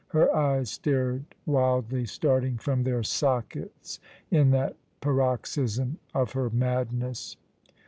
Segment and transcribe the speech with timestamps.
[0.07, 3.99] Her eyes stared wildly, starting from their sockets
[4.31, 7.37] in that paroxysm of her madness.